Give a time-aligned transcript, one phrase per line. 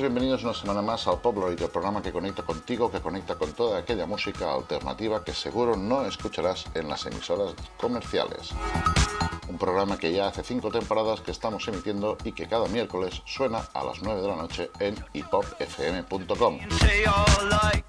[0.00, 3.78] bienvenidos una semana más al Pop el programa que conecta contigo, que conecta con toda
[3.78, 8.50] aquella música alternativa que seguro no escucharás en las emisoras comerciales.
[9.48, 13.68] Un programa que ya hace cinco temporadas que estamos emitiendo y que cada miércoles suena
[13.72, 16.58] a las 9 de la noche en hipopfm.com.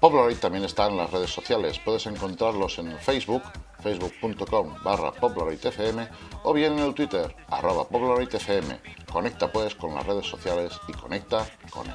[0.00, 3.42] Pop también está en las redes sociales, puedes encontrarlos en el Facebook,
[3.82, 6.08] facebook.com barra fm
[6.44, 7.86] o bien en el Twitter, arroba
[9.12, 11.86] Conecta pues con las redes sociales y conecta con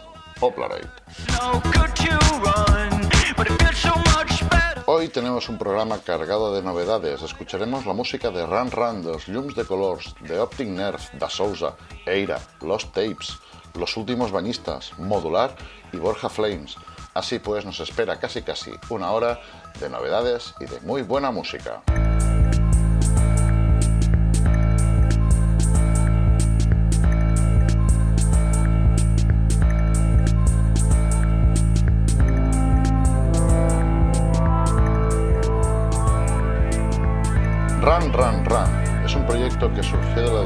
[4.85, 7.21] Hoy tenemos un programa cargado de novedades.
[7.21, 11.77] Escucharemos la música de Run Run, los Llums de Colors, de Optic Nerve, Da Sousa,
[12.05, 13.37] Eira, Lost Tapes,
[13.79, 15.55] Los Últimos Bañistas, Modular
[15.93, 16.75] y Borja Flames.
[17.13, 19.39] Así pues nos espera casi casi una hora
[19.79, 21.81] de novedades y de muy buena música.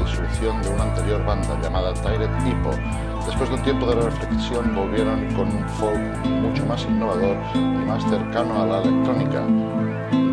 [0.08, 2.70] Surgió de una anterior banda llamada Tired Hippo.
[3.26, 8.02] Después de un tiempo de reflexión volvieron con un folk mucho más innovador y más
[8.04, 9.42] cercano a la electrónica.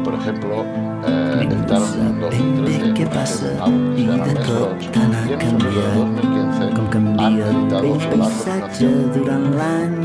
[0.03, 0.63] Por ejemplo,
[1.07, 4.85] eh, editaron en 2013 un álbum que se llama Mesrods y
[5.33, 6.73] en febrero de 2015
[7.17, 9.11] han editado la presentación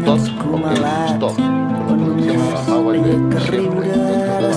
[0.05, 0.21] Tot
[0.53, 0.67] OK
[1.15, 2.99] Stop, con la producción de la Mauer
[3.51, 4.49] siempre dentro de la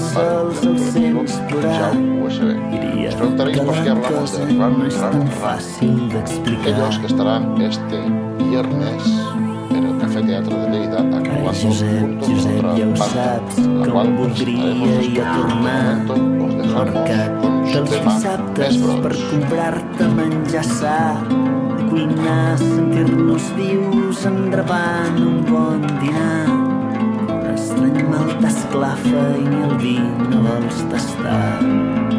[2.23, 2.72] USB.
[3.23, 6.65] Preguntaréis por qué hablamos de Run, Run, Run.
[6.65, 8.01] Ellos estarán este
[8.49, 9.03] viernes
[9.71, 13.43] en el Café Teatro de Lleida actuando junto con otra banda,
[13.79, 16.45] la cual pues, estaremos descargando de momento.
[16.45, 16.97] Os dejamos
[17.41, 18.19] con su tema
[18.57, 18.99] Mesbros.
[18.99, 21.15] per comprar-te menjar sa
[21.89, 26.51] cuinar, sentir-nos vius enrapant un bon dinar
[27.53, 29.95] estrany mal t'esclafa i ni el vi
[30.27, 32.12] no vols tastar.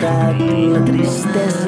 [0.00, 1.59] saudade, a tristeza.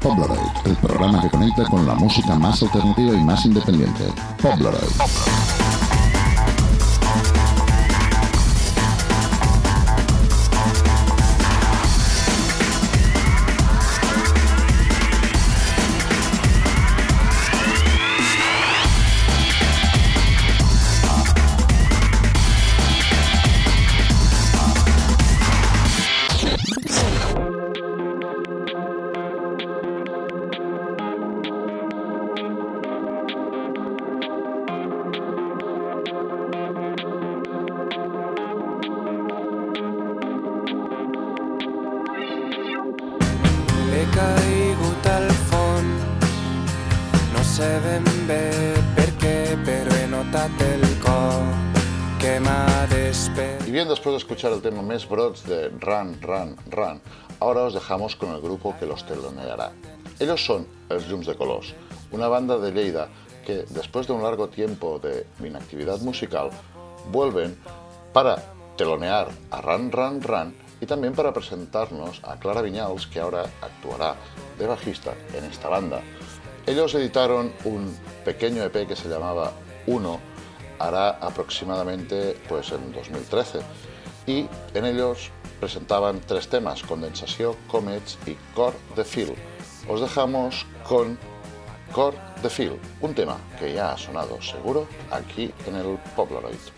[0.00, 4.04] Polaroid, el programa que conecta con la música más alternativa y más independiente.
[4.40, 5.67] Polaroid.
[54.38, 57.00] Escuchar el tema Mes Brods de Run, Run, Run,
[57.40, 59.72] ahora os dejamos con el grupo que los teloneará.
[60.20, 61.74] Ellos son Els Llums de Colors,
[62.12, 63.08] una banda de Lleida
[63.44, 66.50] que después de un largo tiempo de inactividad musical
[67.10, 67.58] vuelven
[68.12, 68.36] para
[68.76, 74.14] telonear a Run, Run, Run y también para presentarnos a Clara Viñals que ahora actuará
[74.56, 76.00] de bajista en esta banda.
[76.64, 77.92] Ellos editaron un
[78.24, 79.50] pequeño EP que se llamaba
[79.88, 80.20] Uno
[80.78, 83.87] hará aproximadamente pues en 2013
[84.28, 89.34] y en ellos presentaban tres temas, Condensación, Comets y Core de Fil.
[89.88, 91.18] Os dejamos con
[91.92, 96.77] Core de Fil, un tema que ya ha sonado seguro aquí en el Polaroid.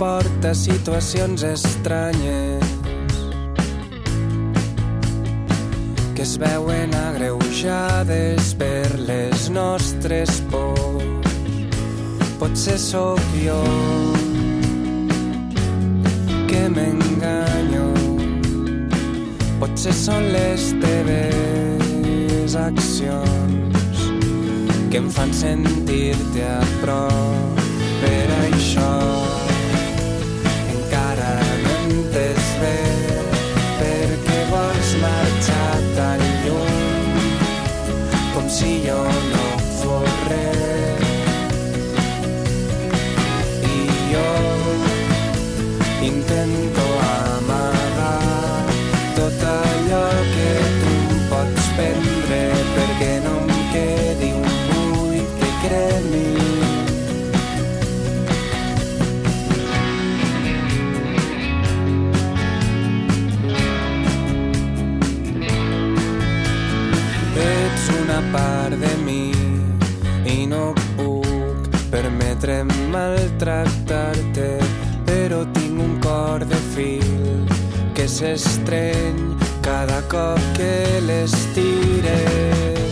[0.00, 2.64] Porta a situacions estranyes
[6.14, 11.28] que es veuen agreujades per les nostres pors.
[12.40, 13.60] Potser sóc jo
[16.48, 17.92] que m'enganyo,
[19.60, 24.08] potser són les teves accions
[24.88, 27.49] que em fan sentir-te a prop
[28.60, 29.20] per això.
[32.40, 32.89] si
[72.40, 74.58] permetre'm maltractar-te
[75.04, 77.44] però tinc un cor de fil
[77.94, 82.89] que s'estreny cada cop que l'estires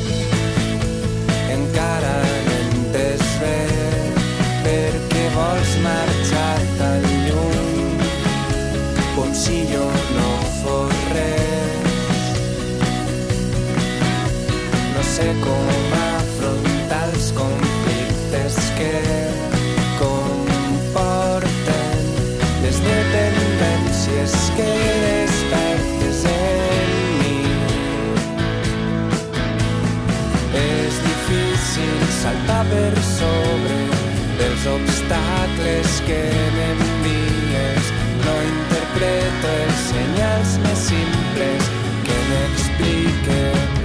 [34.74, 36.20] obstacles que
[36.56, 37.92] m'envies.
[38.24, 41.70] No interpreto els senyals més simples
[42.06, 43.76] que m'expliquen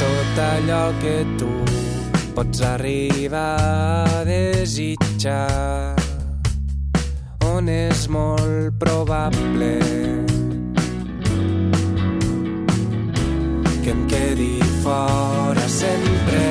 [0.00, 1.52] tot allò que tu
[2.34, 5.96] pots arribar a desitjar
[7.50, 9.72] on és molt probable
[13.82, 14.54] que em quedi
[14.84, 16.49] fora sempre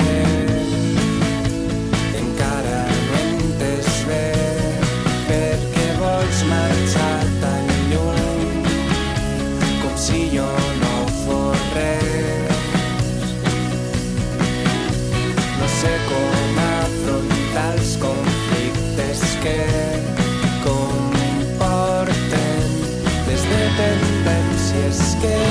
[15.80, 19.54] sé com afrontar els conflictes que
[20.66, 22.26] comporten.
[23.30, 25.49] Les dependències que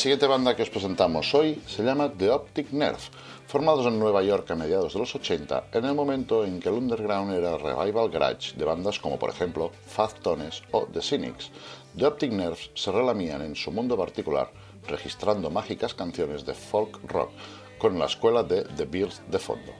[0.00, 3.04] siguiente banda que os presentamos hoy se llama The Optic Nerve,
[3.46, 6.76] formados en Nueva York a mediados de los 80, en el momento en que el
[6.76, 11.50] underground era revival garage de bandas como por ejemplo Fat Tones o The Cynics.
[11.98, 14.50] The Optic Nerve se relamían en su mundo particular,
[14.88, 17.32] registrando mágicas canciones de folk rock,
[17.78, 19.72] con la escuela de The Beatles de fondo.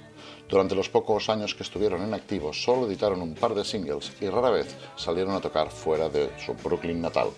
[0.50, 4.28] Durante los pocos años que estuvieron en activo, solo editaron un par de singles y
[4.28, 7.30] rara vez salieron a tocar fuera de su Brooklyn natal.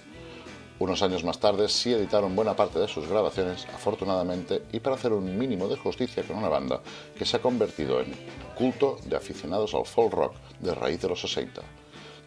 [0.79, 5.13] Unos años más tarde sí editaron buena parte de sus grabaciones, afortunadamente, y para hacer
[5.13, 6.81] un mínimo de justicia con una banda
[7.17, 8.13] que se ha convertido en
[8.57, 11.63] culto de aficionados al folk rock de raíz de los 60.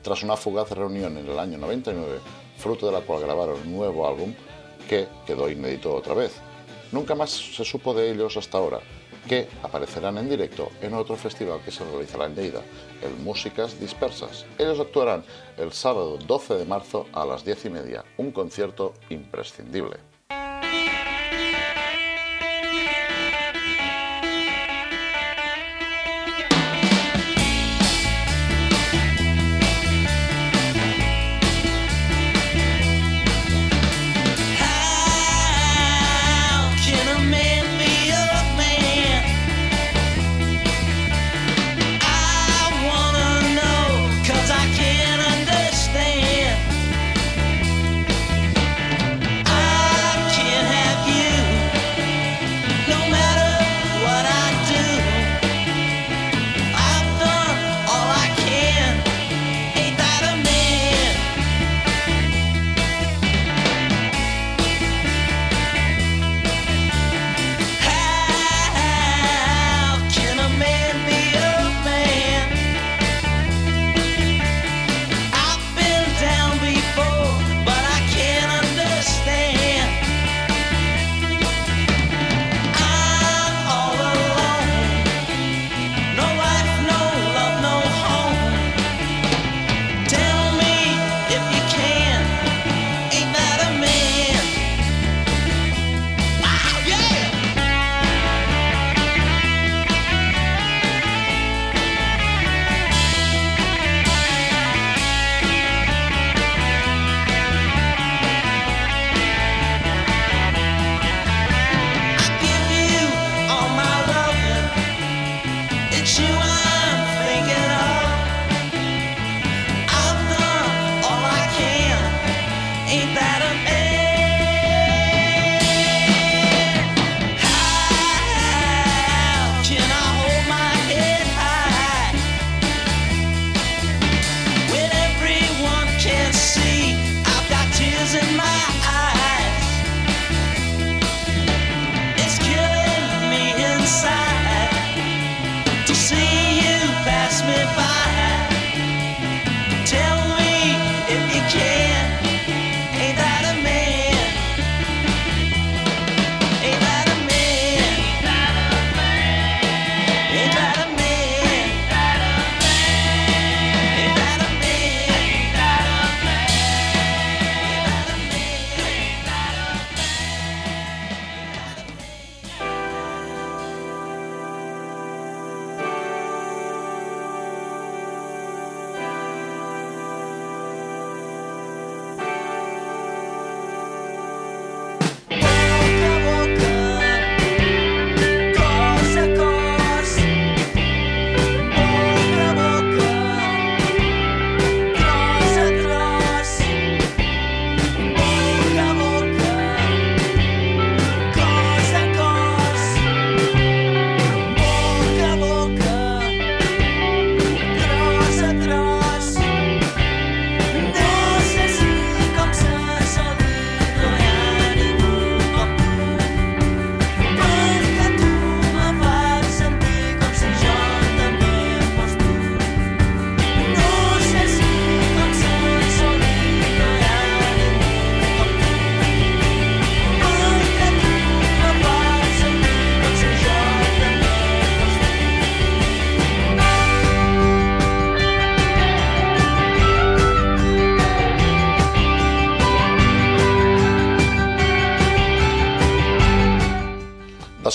[0.02, 2.20] Tras una fugaz reunión en el año 99,
[2.58, 4.34] fruto de la cual grabaron un nuevo álbum
[4.88, 6.34] que quedó inédito otra vez.
[6.92, 8.80] Nunca más se supo de ellos hasta ahora,
[9.28, 12.62] que aparecerán en directo en otro festival que se realizará en Lleida,
[13.02, 14.46] el Músicas Dispersas.
[14.58, 15.24] Ellos actuarán
[15.58, 20.15] el sábado 12 de marzo a las 10 y media, un concierto imprescindible.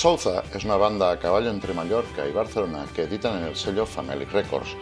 [0.01, 3.85] Souza es una banda a caballo entre Mallorca y Barcelona que editan en el sello
[3.85, 4.75] Family Records.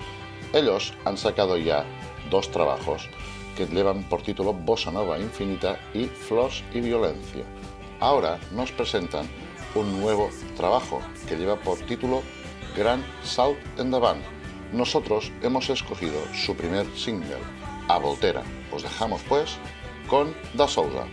[0.53, 1.85] Ellos han sacado ya
[2.31, 3.09] dos trabajos
[3.57, 7.43] que llevan por título Bossa Nova Infinita y Flos y Violencia.
[7.99, 9.29] ahora nos presentan
[9.75, 12.23] un nuevo trabajo que lleva por título
[12.77, 14.23] Grand Salt en the Band.
[14.73, 17.43] Nosotros hemos escogido su primer single,
[17.89, 18.45] A Voltera.
[18.71, 19.57] Os dejamos pues
[20.09, 21.09] con Da Sousa.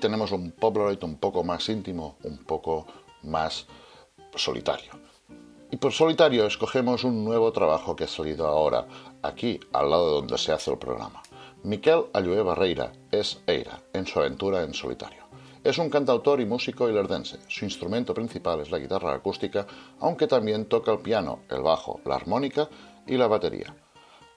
[0.00, 2.86] Tenemos un Polaroid un poco más íntimo, un poco
[3.22, 3.66] más
[4.34, 4.92] solitario.
[5.70, 8.86] Y por solitario escogemos un nuevo trabajo que ha salido ahora,
[9.22, 11.22] aquí, al lado de donde se hace el programa.
[11.62, 15.20] Miquel Allué Barreira es Eira, en su aventura en solitario.
[15.62, 17.38] Es un cantautor y músico ilerdense.
[17.48, 19.66] Su instrumento principal es la guitarra acústica,
[20.00, 22.68] aunque también toca el piano, el bajo, la armónica
[23.06, 23.76] y la batería.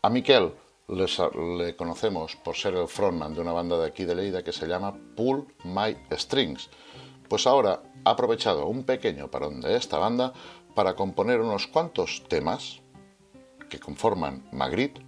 [0.02, 0.52] A Miquel
[0.88, 4.68] le conocemos por ser el frontman de una banda de aquí de Leida que se
[4.68, 6.70] llama Pull My Strings.
[7.30, 10.34] Pues ahora ha aprovechado un pequeño parón de esta banda
[10.76, 12.82] para componer unos cuantos temas
[13.70, 15.02] que conforman Magritte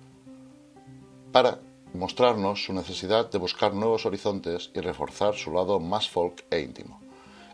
[1.31, 1.59] para
[1.93, 7.01] mostrarnos su necesidad de buscar nuevos horizontes y reforzar su lado más folk e íntimo.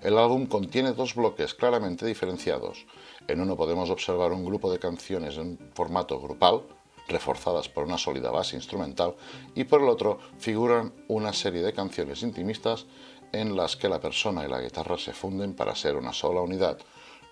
[0.01, 2.85] El álbum contiene dos bloques claramente diferenciados.
[3.27, 6.63] En uno podemos observar un grupo de canciones en formato grupal,
[7.10, 9.14] reforzadas por una sólida base instrumental,
[9.54, 12.86] y por el otro figuran una serie de canciones intimistas
[13.32, 16.78] en las que la persona y la guitarra se funden para ser una sola unidad.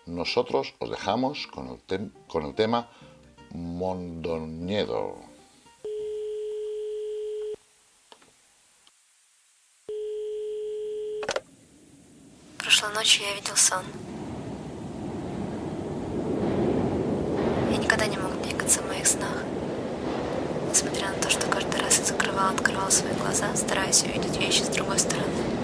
[0.06, 2.88] Nosotros os dejamos con el, con el tema
[3.50, 5.34] Mondoñedo.
[12.58, 13.84] Прошлой ночью я видел сон.
[17.70, 19.44] Я никогда не мог двигаться в моих снах.
[20.69, 24.67] Несмотря на то, что каждый раз я закрывал, открывал свои глаза, стараясь увидеть вещи с
[24.67, 25.58] другой стороны.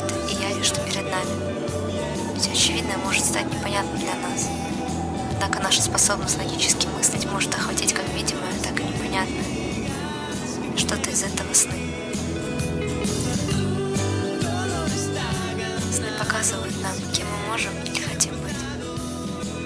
[0.00, 2.38] Скрыта, и явью, что перед нами.
[2.38, 4.48] Все очевидное может стать непонятным для нас.
[5.32, 9.44] Однако наша способность логически мыслить может охватить как видимое, так и непонятное.
[10.76, 11.72] Что-то из этого сны.
[15.92, 18.56] Сны показывают нам, кем мы можем или хотим быть.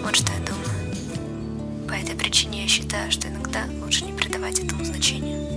[0.02, 1.88] Вот что я думаю.
[1.88, 5.53] По этой причине я считаю, что иногда лучше не придавать этому значения.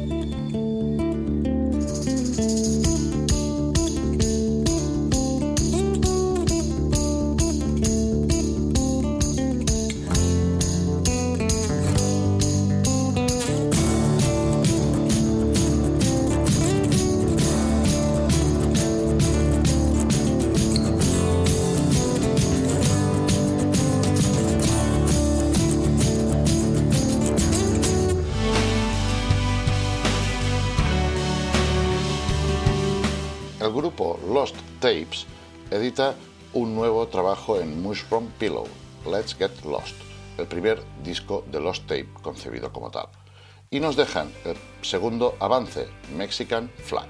[36.54, 38.68] Un nuevo trabajo en Mushroom Pillow,
[39.10, 39.96] Let's Get Lost,
[40.38, 43.08] el primer disco de Lost Tape concebido como tal.
[43.72, 47.08] Y nos dejan el segundo avance, Mexican Flag.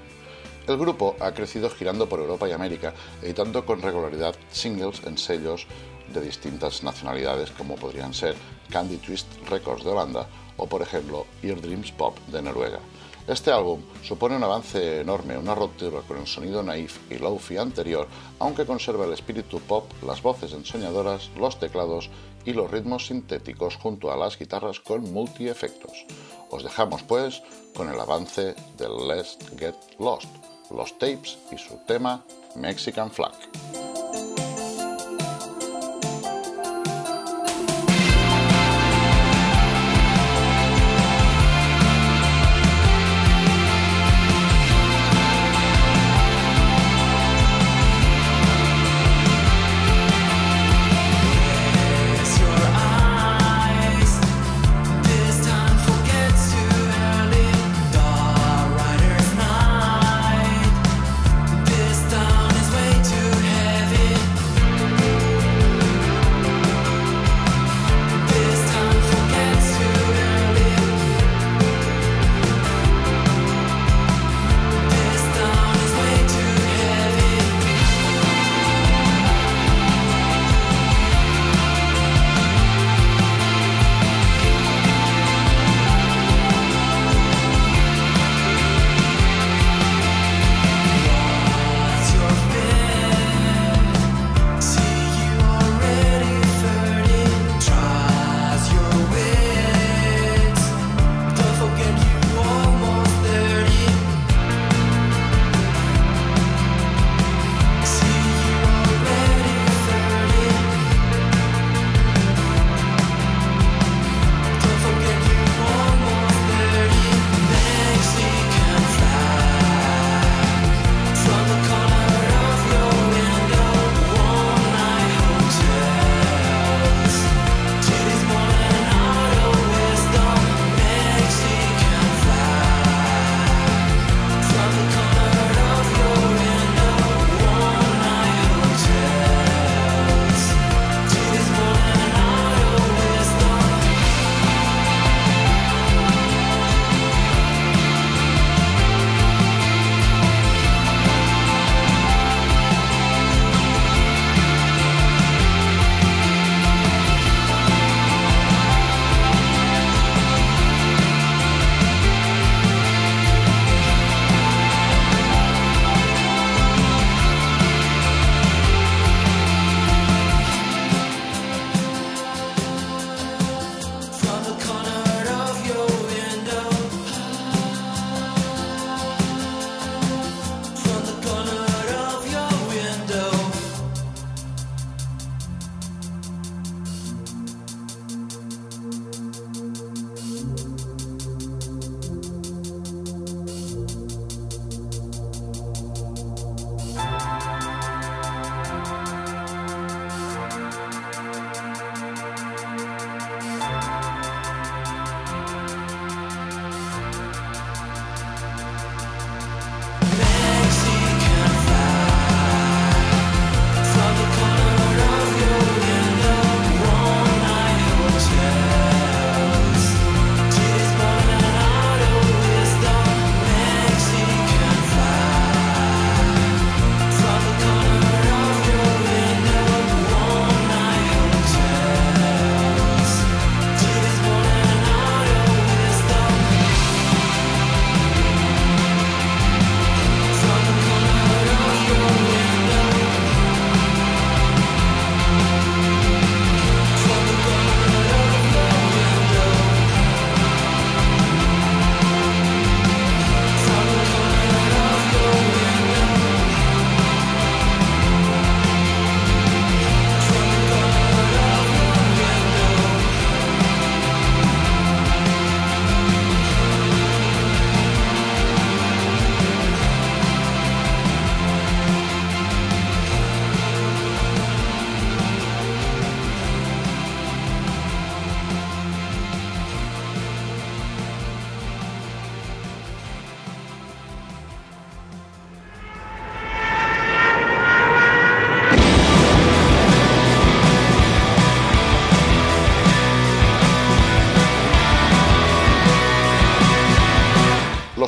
[0.66, 5.66] El grupo ha crecido girando por Europa y América, editando con regularidad singles en sellos
[6.12, 8.36] de distintas nacionalidades como podrían ser
[8.70, 12.80] Candy Twist Records de Holanda o por ejemplo Eardreams Pop de Noruega.
[13.28, 18.08] Este álbum supone un avance enorme, una ruptura con el sonido naif y lofi anterior,
[18.38, 22.08] aunque conserva el espíritu pop, las voces ensoñadoras, los teclados
[22.46, 26.06] y los ritmos sintéticos junto a las guitarras con multi-efectos.
[26.48, 27.42] Os dejamos pues
[27.76, 30.30] con el avance de Let's Get Lost,
[30.70, 32.24] los tapes y su tema
[32.56, 33.34] Mexican Flag.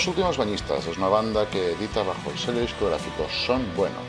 [0.00, 4.06] Los Últimos Bañistas es una banda que edita bajo el sello discográfico Son Buenos.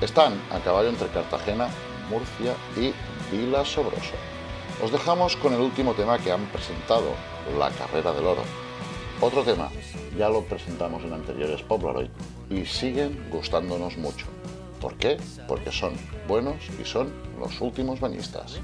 [0.00, 1.68] Están a caballo entre Cartagena,
[2.10, 2.92] Murcia y
[3.30, 4.14] Vila Sobroso.
[4.82, 7.14] Os dejamos con el último tema que han presentado,
[7.56, 8.42] La Carrera del Oro.
[9.20, 9.70] Otro tema,
[10.18, 12.10] ya lo presentamos en anteriores Polaroid
[12.50, 14.26] y siguen gustándonos mucho.
[14.80, 15.18] ¿Por qué?
[15.46, 15.92] Porque son
[16.26, 18.58] buenos y son los últimos bañistas.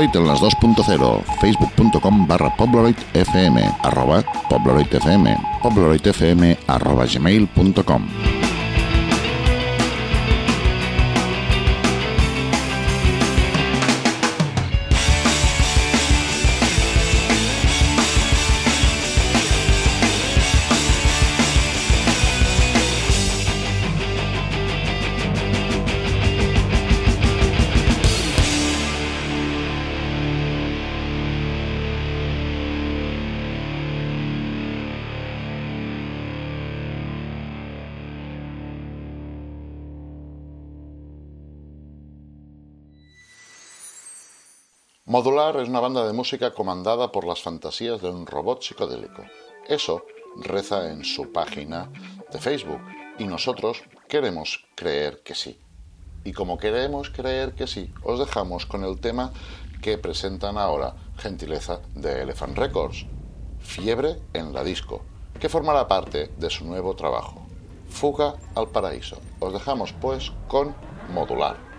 [0.00, 8.29] Pobloroid en las 2.0, facebook.com barra pobloroidfm, arroba pobloroidfm arroba gmail.com.
[45.10, 49.24] Modular es una banda de música comandada por las fantasías de un robot psicodélico.
[49.66, 50.04] Eso
[50.36, 51.90] reza en su página
[52.32, 52.80] de Facebook
[53.18, 55.58] y nosotros queremos creer que sí.
[56.22, 59.32] Y como queremos creer que sí, os dejamos con el tema
[59.82, 63.04] que presentan ahora, gentileza de Elephant Records,
[63.58, 65.02] Fiebre en la disco,
[65.40, 67.44] que formará parte de su nuevo trabajo,
[67.88, 69.20] Fuga al Paraíso.
[69.40, 70.72] Os dejamos pues con
[71.12, 71.69] Modular.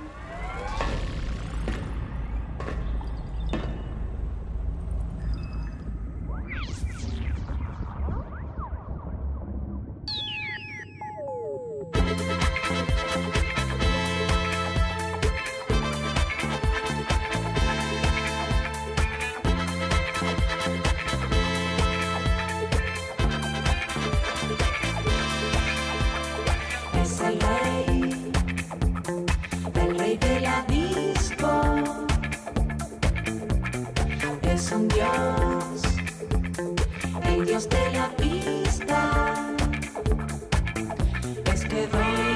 [42.01, 42.30] Lord.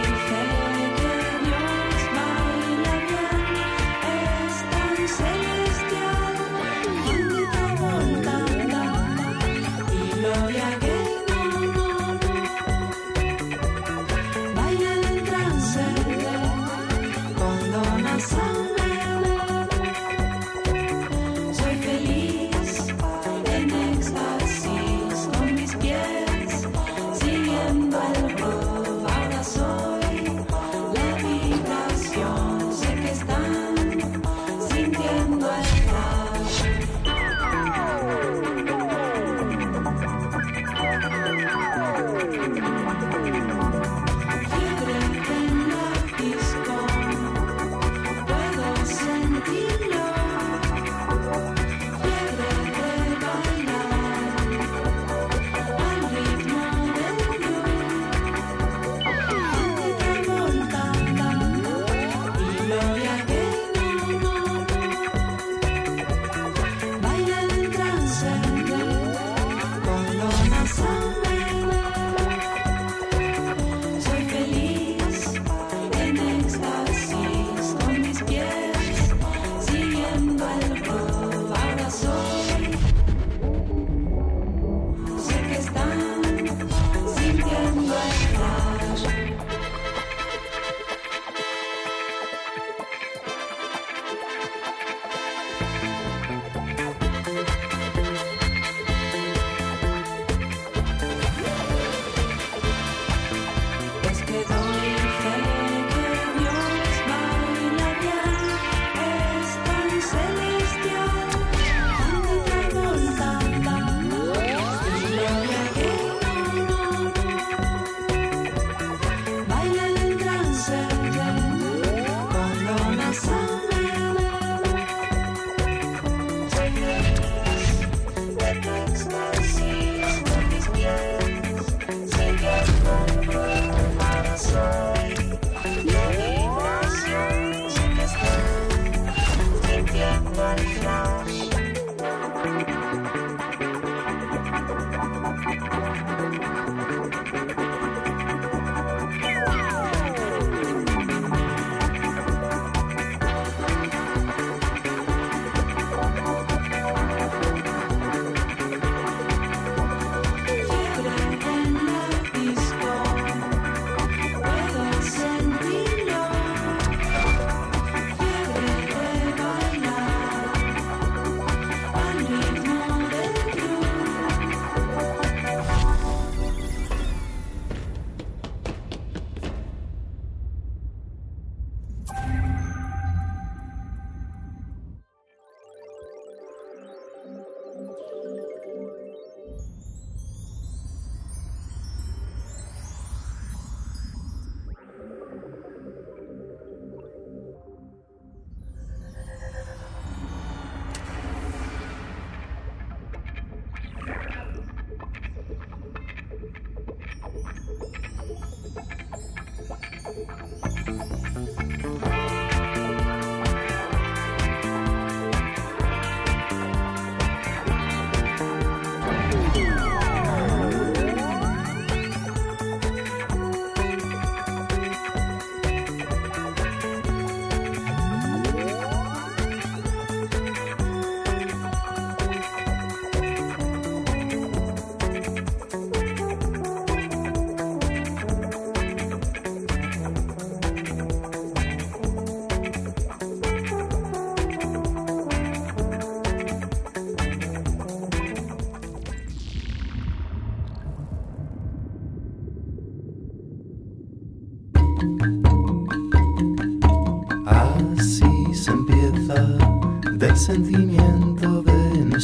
[260.46, 262.20] Sentimiento de no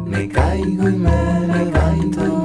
[0.04, 2.42] me caigo y me levanto.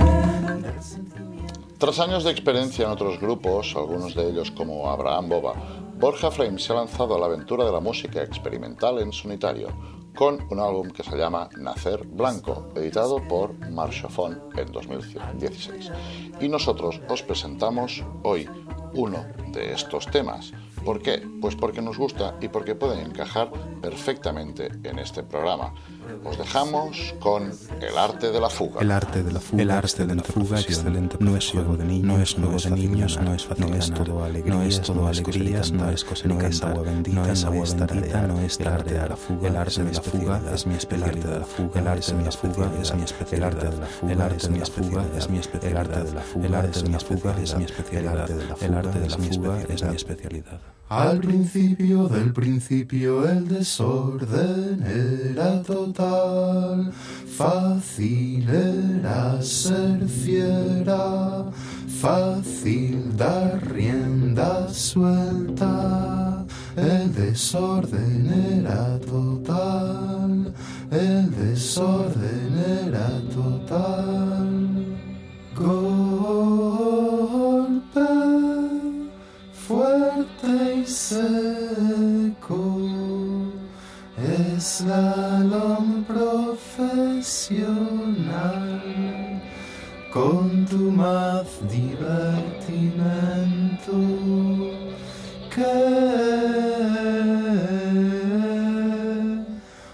[1.79, 5.53] Tras años de experiencia en otros grupos, algunos de ellos como Abraham Boba,
[5.97, 9.69] Borja Frame se ha lanzado a la aventura de la música experimental en solitario,
[10.15, 15.91] con un álbum que se llama Nacer Blanco, editado por Marchofon en 2016.
[16.39, 18.47] Y nosotros os presentamos hoy
[18.93, 20.51] uno de estos temas.
[20.83, 21.27] ¿Por qué?
[21.39, 23.51] Pues porque nos gusta y porque pueden encajar
[23.81, 25.73] perfectamente en este programa.
[26.23, 27.51] Os dejamos con
[27.81, 28.81] El arte de la fuga.
[28.81, 31.17] El arte de la fuga, el arte de la fuga, excelente.
[31.19, 33.91] No es juego de niños, no es juego de niños, no es fácil, no es
[33.91, 37.43] todo alegrías, no es todo alegrías, no es cosa no es agua bendita, no es
[37.43, 40.67] agua bendita, no es el arte de la fuga, el arte de la fuga es
[40.67, 43.79] mi especialidad, la fuga, el arte de la fuga es mi especialidad, el arte de
[43.79, 46.45] la fuga, el arte de la fuga es mi especialidad, el arte de la fuga,
[46.45, 48.13] el arte de la fuga es mi especialidad,
[48.61, 50.80] el arte de la fuga es mi especialidad.
[50.91, 56.91] Al principio del principio el desorden era total,
[57.37, 61.45] fácil era ser fiera,
[62.01, 66.45] fácil dar rienda suelta.
[66.75, 68.27] El desorden
[68.59, 70.53] era total,
[70.91, 74.67] el desorden era total.
[75.55, 76.41] Golpe
[79.71, 80.51] fuerte
[80.83, 82.61] y seco,
[84.17, 86.61] eslalón profesional,
[90.13, 92.11] con tu más divertimento
[95.55, 95.73] que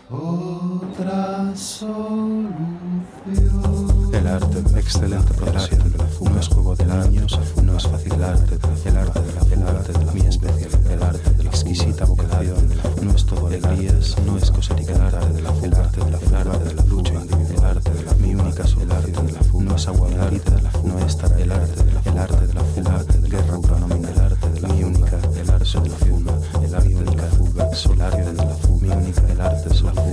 [0.09, 2.57] otra solución.
[4.13, 8.57] El arte, excelente la fuga, no es juego de niños, no es fácil el arte,
[8.85, 12.05] el arte de la el arte de la mi especialidad, el arte de la exquisita
[12.05, 12.69] vocación,
[13.01, 16.73] no es todo alegrías, no es de la fuga, el arte de la fuga, de
[16.73, 19.75] la lucha individual, el arte de la mi única el arte de la fuga, no
[19.75, 20.51] es agua bendita,
[20.83, 24.19] no es estar el arte de la el arte de la fuga, guerra autonomía, el
[24.19, 27.63] arte de la mi única, el arte de la fuga, el arte de la fuga,
[28.07, 30.06] arte de la fuga, mi única, el arte de la fuga,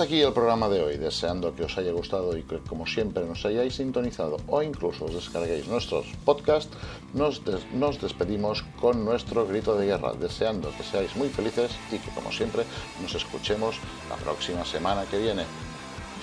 [0.00, 3.22] hasta aquí el programa de hoy, deseando que os haya gustado y que como siempre
[3.26, 6.72] nos hayáis sintonizado o incluso os descarguéis nuestros podcasts,
[7.12, 11.98] nos, des- nos despedimos con nuestro grito de guerra, deseando que seáis muy felices y
[11.98, 12.64] que como siempre
[13.02, 13.76] nos escuchemos
[14.08, 15.44] la próxima semana que viene.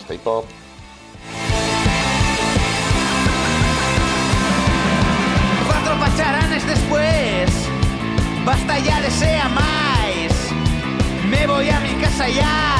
[0.01, 0.45] Stay pop.
[5.67, 7.51] Cuatro pacharanes después,
[8.43, 10.33] basta ya desea más.
[11.29, 12.76] Me voy a mi casa ya.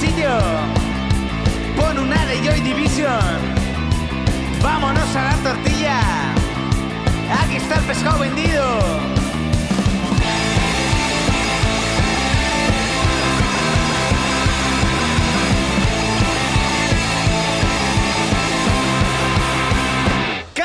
[0.00, 0.30] sitio.
[1.76, 3.36] Pon una de Joy Division.
[4.62, 6.00] Vámonos a la tortilla.
[7.42, 9.16] Aquí está el pescado vendido.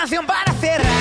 [0.01, 1.00] canción para cerrar.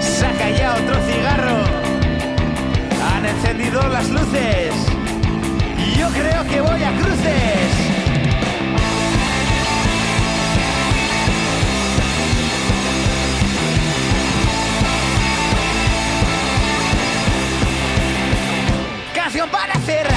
[0.00, 1.58] Saca ya otro cigarro.
[3.08, 4.74] Han encendido las luces.
[5.96, 7.56] Yo creo que voy a cruces.
[19.14, 20.15] canción para cerrar.